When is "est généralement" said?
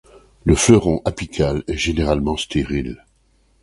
1.67-2.35